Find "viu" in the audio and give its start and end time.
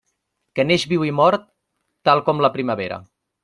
0.93-1.03